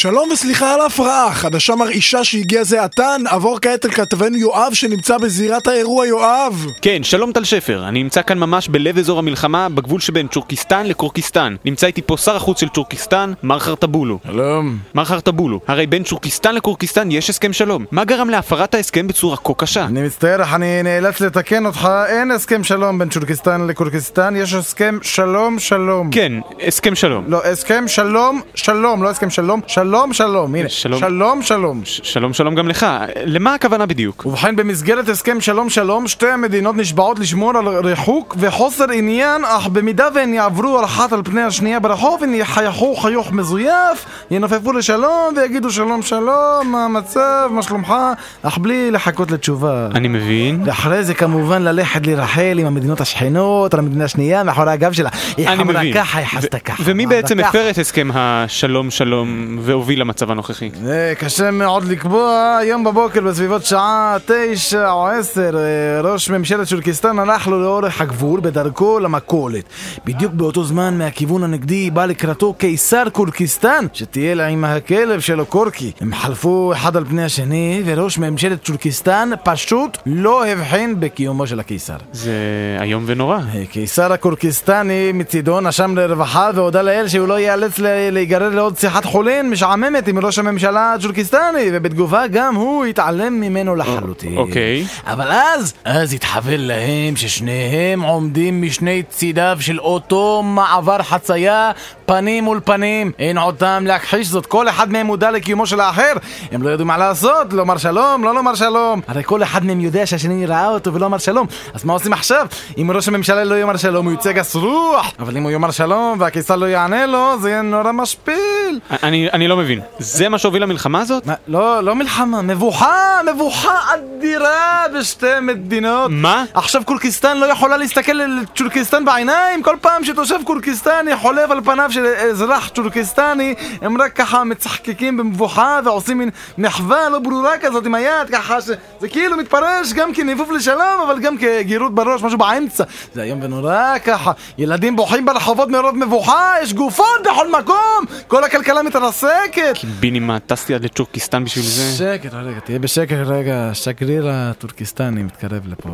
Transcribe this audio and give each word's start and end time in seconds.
שלום 0.00 0.28
וסליחה 0.32 0.74
על 0.74 0.80
ההפרעה, 0.80 1.32
חדשה 1.32 1.74
מרעישה 1.74 2.24
שהגיע 2.24 2.64
זה 2.64 2.84
עתה, 2.84 3.16
נעבור 3.22 3.58
כעת 3.62 3.84
אל 3.84 3.90
כתבנו 3.90 4.36
יואב 4.36 4.72
שנמצא 4.74 5.18
בזירת 5.18 5.66
האירוע 5.66 6.06
יואב. 6.06 6.66
כן, 6.82 7.02
שלום 7.02 7.32
טל 7.32 7.44
שפר, 7.44 7.88
אני 7.88 8.02
נמצא 8.02 8.22
כאן 8.22 8.38
ממש 8.38 8.68
בלב 8.68 8.98
אזור 8.98 9.18
המלחמה, 9.18 9.68
בגבול 9.68 10.00
שבין 10.00 10.28
צ'ורקיסטן 10.28 10.86
לקורקיסטן. 10.86 11.56
נמצא 11.64 11.86
איתי 11.86 12.02
פה 12.02 12.16
שר 12.16 12.36
החוץ 12.36 12.60
של 12.60 12.68
צ'ורקיסטן, 12.68 13.32
מר 13.42 13.58
חרטבולו. 13.58 14.18
שלום. 14.26 14.78
מר 14.94 15.04
חרטבולו, 15.04 15.60
הרי 15.66 15.86
בין 15.86 16.04
צ'ורקיסטן 16.04 16.54
לקורקיסטן 16.54 17.10
יש 17.10 17.30
הסכם 17.30 17.52
שלום. 17.52 17.84
מה 17.90 18.04
גרם 18.04 18.30
להפרת 18.30 18.74
ההסכם 18.74 19.06
בצורה 19.06 19.36
כה 19.36 19.54
קשה? 19.54 19.84
אני 19.84 20.02
מצטער, 20.02 20.54
אני 20.54 20.82
נאלץ 20.82 21.20
לתקן 21.20 21.66
אותך, 21.66 21.88
אין 22.08 22.30
הסכם 22.30 22.64
שלום 22.64 22.98
בין 22.98 23.08
צ'ורקיסטן 23.08 23.66
לקורקיסטן, 23.66 24.34
יש 24.36 24.54
הסכם 24.54 24.98
שלום 25.02 25.58
שלום. 25.58 26.10
כן, 26.10 26.32
הסכם 26.66 26.94
שלום. 26.94 27.24
לא, 27.28 27.44
הסכם 27.44 27.88
שלום 27.88 28.40
שלום, 28.54 29.02
לא 29.02 29.10
הסכם 29.10 29.30
שלום, 29.30 29.60
שלום 29.66 29.89
שלום, 30.12 30.54
הנה, 30.54 30.68
שלום. 30.68 31.00
שלום 31.00 31.42
שלום. 31.42 31.80
שלום 31.84 32.32
שלום 32.32 32.54
גם 32.54 32.68
לך. 32.68 32.86
למה 33.24 33.54
הכוונה 33.54 33.86
בדיוק? 33.86 34.26
ובכן, 34.26 34.56
במסגרת 34.56 35.08
הסכם 35.08 35.40
שלום 35.40 35.70
שלום, 35.70 36.08
שתי 36.08 36.26
המדינות 36.26 36.76
נשבעות 36.76 37.18
לשמור 37.18 37.58
על 37.58 37.68
ריחוק 37.68 38.36
וחוסר 38.38 38.84
עניין, 38.92 39.44
אך 39.44 39.68
במידה 39.68 40.08
והן 40.14 40.34
יעברו 40.34 40.84
אחת 40.84 41.12
על 41.12 41.22
פני 41.24 41.42
השנייה 41.42 41.80
ברחוב, 41.80 42.22
הן 42.22 42.34
יחייכו 42.34 42.96
חיוך 42.96 43.32
מזויף, 43.32 44.04
ינופפו 44.30 44.72
לשלום 44.72 45.34
ויגידו 45.36 45.70
שלום 45.70 46.02
שלום, 46.02 46.72
מה 46.72 46.84
המצב, 46.84 47.48
מה 47.50 47.62
שלומך, 47.62 47.94
אך 48.42 48.58
בלי 48.58 48.90
לחכות 48.90 49.30
לתשובה. 49.30 49.88
אני 49.94 50.08
מבין. 50.08 50.62
ואחרי 50.64 51.04
זה 51.04 51.14
כמובן 51.14 51.62
ללכת 51.62 52.06
להירחל 52.06 52.58
עם 52.60 52.66
המדינות 52.66 53.00
השכנות, 53.00 53.74
על 53.74 53.80
המדינה 53.80 54.04
השנייה, 54.04 54.44
מאחורי 54.44 54.72
הגב 54.72 54.92
שלה. 54.92 55.10
אני 55.38 55.64
מבין. 55.64 55.94
ככה, 55.94 56.24
חסתה 56.26 56.58
ככה. 56.58 56.82
ומי 56.86 57.06
בעצם. 57.06 57.40
הפר 57.40 57.70
את 57.70 57.78
הסכם 57.78 58.10
השלום 58.14 58.90
שלום 58.90 59.58
והוביל 59.80 60.00
למצב 60.00 60.30
הנוכחי? 60.30 60.70
קשה 61.18 61.50
מאוד 61.50 61.84
לקבוע, 61.84 62.56
היום 62.60 62.84
בבוקר 62.84 63.20
בסביבות 63.20 63.64
שעה 63.64 64.16
תשע 64.26 64.90
או 64.90 65.06
עשר 65.06 65.56
אה, 65.56 66.10
ראש 66.10 66.30
ממשלת 66.30 66.68
שורקיסטן 66.68 67.18
הלך 67.18 67.48
לו 67.48 67.62
לאורך 67.62 68.00
הגבול 68.00 68.40
בדרכו 68.40 68.98
למכולת. 68.98 69.64
בדיוק 70.04 70.32
באותו 70.32 70.64
זמן 70.64 70.98
מהכיוון 70.98 71.44
הנגדי 71.44 71.90
בא 71.90 72.06
לקראתו 72.06 72.54
קיסר 72.54 73.08
קורקיסטן 73.08 73.86
שטייל 73.92 74.40
עם 74.40 74.64
הכלב 74.64 75.20
שלו 75.20 75.46
קורקי. 75.46 75.92
הם 76.00 76.14
חלפו 76.14 76.72
אחד 76.72 76.96
על 76.96 77.04
פני 77.04 77.24
השני 77.24 77.82
וראש 77.84 78.18
ממשלת 78.18 78.66
שורקיסטן 78.66 79.30
פשוט 79.44 79.98
לא 80.06 80.46
הבחין 80.46 81.00
בקיומו 81.00 81.46
של 81.46 81.60
הקיסר. 81.60 81.96
זה 82.12 82.32
איום 82.80 83.04
ונורא. 83.06 83.38
קיסר 83.70 84.12
הקורקיסטני 84.12 85.12
מצידו 85.14 85.60
נשם 85.60 85.96
לרווחה 85.96 86.50
והודה 86.54 86.82
לאל 86.82 87.08
שהוא 87.08 87.28
לא 87.28 87.38
ייאלץ 87.38 87.78
להיגרר 88.12 88.48
לעוד 88.48 88.78
שיחת 88.78 89.04
חולין 89.04 89.50
משעממת 89.70 90.08
עם 90.08 90.18
ראש 90.18 90.38
הממשלה 90.38 90.92
הג'ורקיסטני 90.92 91.70
ובתגובה 91.72 92.26
גם 92.26 92.54
הוא 92.54 92.84
התעלם 92.84 93.40
ממנו 93.40 93.76
לחלוטין. 93.76 94.36
אוקיי. 94.36 94.86
אבל 95.06 95.32
אז, 95.32 95.74
אז 95.84 96.12
התחוול 96.12 96.56
להם 96.56 97.16
ששניהם 97.16 98.00
עומדים 98.00 98.62
משני 98.62 99.02
צידיו 99.10 99.56
של 99.60 99.80
אותו 99.80 100.42
מעבר 100.42 101.02
חצייה 101.02 101.70
פנים 102.06 102.44
מול 102.44 102.60
פנים. 102.64 103.12
אין 103.18 103.38
עוד 103.38 103.56
טעם 103.56 103.86
להכחיש 103.86 104.26
זאת, 104.26 104.46
כל 104.46 104.68
אחד 104.68 104.92
מהם 104.92 105.06
מודע 105.06 105.30
לקיומו 105.30 105.66
של 105.66 105.80
האחר. 105.80 106.12
הם 106.52 106.62
לא 106.62 106.70
ידעו 106.70 106.86
מה 106.86 106.98
לעשות, 106.98 107.52
לומר 107.52 107.76
שלום, 107.76 108.24
לא 108.24 108.34
לומר 108.34 108.54
שלום. 108.54 109.00
הרי 109.08 109.22
כל 109.24 109.42
אחד 109.42 109.64
מהם 109.64 109.80
יודע 109.80 110.06
שהשני 110.06 110.46
ראה 110.46 110.68
אותו 110.68 110.94
ולא 110.94 111.06
אמר 111.06 111.18
שלום. 111.18 111.46
אז 111.74 111.84
מה 111.84 111.92
עושים 111.92 112.12
עכשיו? 112.12 112.46
אם 112.78 112.90
ראש 112.90 113.08
הממשלה 113.08 113.44
לא 113.44 113.54
יאמר 113.54 113.76
שלום, 113.76 114.06
הוא 114.06 114.14
יצא 114.14 114.32
גס 114.32 114.56
רוח. 114.56 115.12
אבל 115.18 115.36
אם 115.36 115.42
הוא 115.42 115.50
יאמר 115.50 115.70
שלום 115.70 116.20
והקיסר 116.20 116.56
לא 116.56 116.66
יענה 116.66 117.06
לו, 117.06 117.40
זה 117.40 117.50
יהיה 117.50 117.62
נורא 117.62 117.92
משפיל. 117.92 118.59
אני, 119.02 119.28
אני 119.32 119.48
לא 119.48 119.56
מבין. 119.56 119.80
זה 119.98 120.28
מה 120.28 120.38
שהוביל 120.38 120.62
למלחמה 120.62 121.00
הזאת? 121.00 121.26
מה, 121.26 121.34
לא, 121.48 121.80
לא 121.84 121.94
מלחמה, 121.94 122.42
מבוכה, 122.42 123.20
מבוכה 123.34 123.74
אדירה 123.94 124.84
בשתי 124.98 125.40
מדינות. 125.42 126.10
מה? 126.14 126.44
עכשיו 126.54 126.82
קורקיסטן 126.84 127.36
לא 127.36 127.46
יכולה 127.46 127.76
להסתכל 127.76 128.12
לצ'ורקיסטן 128.12 129.04
בעיניים? 129.04 129.62
כל 129.62 129.76
פעם 129.80 130.04
שתושב 130.04 130.36
קורקיסטני 130.44 131.16
חולב 131.16 131.52
על 131.52 131.60
פניו 131.64 131.92
של 131.92 132.06
אזרח 132.06 132.68
צ'ורקיסטני, 132.68 133.54
הם 133.82 134.02
רק 134.02 134.12
ככה 134.12 134.44
מצחקקים 134.44 135.16
במבוכה 135.16 135.80
ועושים 135.84 136.18
מין 136.18 136.30
מחווה 136.58 137.08
לא 137.08 137.18
ברורה 137.18 137.58
כזאת 137.58 137.86
עם 137.86 137.94
היד, 137.94 138.30
ככה 138.32 138.60
שזה 138.60 139.08
כאילו 139.10 139.36
מתפרש 139.36 139.92
גם 139.92 140.14
כניפוף 140.14 140.50
לשלום, 140.50 141.00
אבל 141.06 141.20
גם 141.20 141.36
כגירות 141.38 141.94
בראש, 141.94 142.22
משהו 142.22 142.38
באמצע. 142.38 142.84
זה 143.14 143.22
איום 143.22 143.38
ונורא 143.42 143.98
ככה. 144.04 144.32
ילדים 144.58 144.96
בוכים 144.96 145.24
ברחובות 145.24 145.68
מרוב 145.68 145.96
מבוכה, 145.96 146.54
יש 146.62 146.74
גופות 146.74 147.06
בכל 147.24 147.50
מקום, 147.50 148.04
כל 148.28 148.44
הכלכלה 148.60 148.82
מתרסקת. 148.82 149.74
קיבינימה, 149.74 150.40
טסתי 150.40 150.74
עד 150.74 150.84
לצ'ורקיסטן 150.84 151.44
בשביל 151.44 151.64
זה. 151.64 151.96
שקט, 151.96 152.34
רגע, 152.34 152.60
תהיה 152.60 152.78
בשקט 152.78 153.16
רגע, 153.16 153.68
השגריר 153.70 154.28
הטורקיסטני 154.30 155.22
מתקרב 155.22 155.66
לפה. 155.66 155.90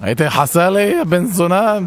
היית 0.00 0.22
חסר 0.28 0.70
לי, 0.70 1.00
הבן 1.00 1.26
זונה? 1.26 1.78